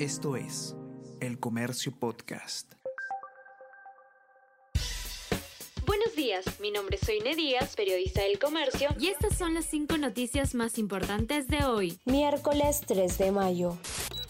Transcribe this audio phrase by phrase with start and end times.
[0.00, 0.74] Esto es
[1.20, 2.72] El Comercio Podcast.
[5.86, 9.96] Buenos días, mi nombre es Soine Díaz, periodista del Comercio, y estas son las cinco
[9.96, 12.00] noticias más importantes de hoy.
[12.06, 13.78] Miércoles 3 de mayo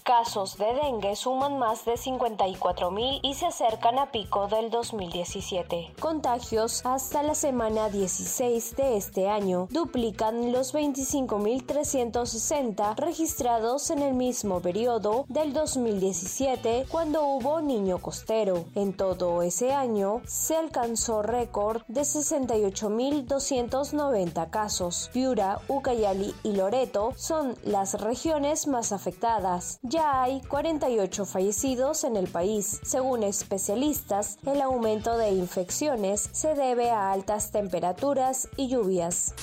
[0.04, 5.94] casos de dengue suman más de 54.000 y se acercan a pico del 2017.
[5.98, 14.60] Contagios hasta la semana 16 de este año duplican los 25.360 registrados en el mismo
[14.60, 18.66] periodo del 2017 cuando hubo niño costero.
[18.74, 25.08] En todo ese año se alcanzó récord de 68.290 casos.
[25.14, 32.26] Piura, Ucayali y Loreto son las regiones más afectadas ya hay 48 fallecidos en el
[32.26, 32.80] país.
[32.82, 39.34] Según especialistas, el aumento de infecciones se debe a altas temperaturas y lluvias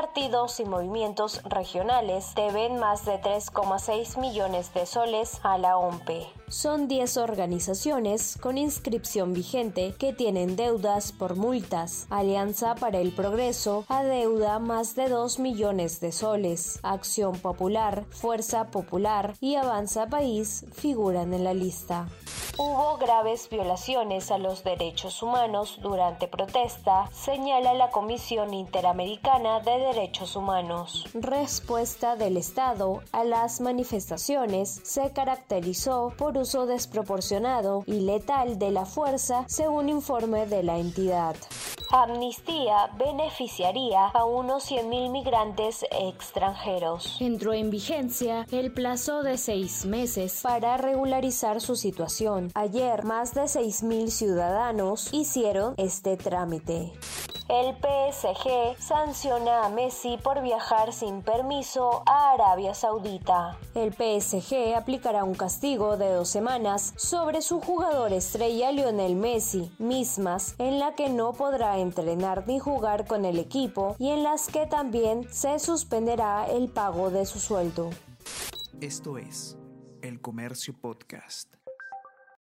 [0.00, 6.24] partidos y movimientos regionales deben más de 3,6 millones de soles a la OMPE.
[6.46, 12.06] Son 10 organizaciones con inscripción vigente que tienen deudas por multas.
[12.10, 16.78] Alianza para el Progreso adeuda más de 2 millones de soles.
[16.84, 22.06] Acción Popular, Fuerza Popular y Avanza País figuran en la lista.
[22.60, 30.34] Hubo graves violaciones a los derechos humanos durante protesta, señala la Comisión Interamericana de Derechos
[30.34, 31.06] Humanos.
[31.14, 38.86] Respuesta del Estado a las manifestaciones se caracterizó por uso desproporcionado y letal de la
[38.86, 41.36] fuerza, según informe de la entidad.
[41.90, 47.16] Amnistía beneficiaría a unos 100.000 migrantes extranjeros.
[47.18, 52.50] Entró en vigencia el plazo de seis meses para regularizar su situación.
[52.54, 56.92] Ayer más de 6.000 ciudadanos hicieron este trámite.
[57.48, 63.56] El PSG sanciona a Messi por viajar sin permiso a Arabia Saudita.
[63.74, 70.56] El PSG aplicará un castigo de dos semanas sobre su jugador estrella Lionel Messi, mismas
[70.58, 74.66] en la que no podrá entrenar ni jugar con el equipo y en las que
[74.66, 77.88] también se suspenderá el pago de su sueldo.
[78.82, 79.56] Esto es
[80.02, 81.57] El Comercio Podcast.